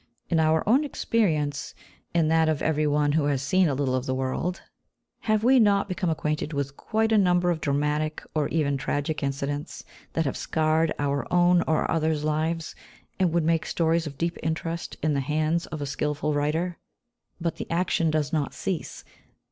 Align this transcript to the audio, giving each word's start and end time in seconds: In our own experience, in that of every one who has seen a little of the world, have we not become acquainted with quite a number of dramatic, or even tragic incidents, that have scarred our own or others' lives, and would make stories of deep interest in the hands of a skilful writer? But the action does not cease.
In 0.29 0.39
our 0.39 0.67
own 0.67 0.83
experience, 0.83 1.75
in 2.11 2.27
that 2.29 2.49
of 2.49 2.63
every 2.63 2.87
one 2.87 3.11
who 3.11 3.25
has 3.25 3.43
seen 3.43 3.69
a 3.69 3.75
little 3.75 3.93
of 3.93 4.07
the 4.07 4.15
world, 4.15 4.63
have 5.29 5.43
we 5.43 5.59
not 5.59 5.87
become 5.87 6.09
acquainted 6.09 6.53
with 6.53 6.75
quite 6.75 7.11
a 7.11 7.19
number 7.19 7.51
of 7.51 7.61
dramatic, 7.61 8.23
or 8.33 8.47
even 8.47 8.77
tragic 8.77 9.21
incidents, 9.21 9.83
that 10.13 10.25
have 10.25 10.35
scarred 10.35 10.91
our 10.97 11.31
own 11.31 11.61
or 11.67 11.89
others' 11.91 12.23
lives, 12.23 12.73
and 13.19 13.31
would 13.31 13.43
make 13.43 13.63
stories 13.63 14.07
of 14.07 14.17
deep 14.17 14.39
interest 14.41 14.97
in 15.03 15.13
the 15.13 15.19
hands 15.19 15.67
of 15.67 15.83
a 15.83 15.85
skilful 15.85 16.33
writer? 16.33 16.79
But 17.39 17.57
the 17.57 17.69
action 17.69 18.09
does 18.09 18.33
not 18.33 18.55
cease. 18.55 19.03